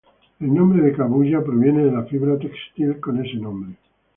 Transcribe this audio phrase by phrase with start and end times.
[0.39, 3.75] El nombre de Cabuya proviene de la fibra textil con ese nombre.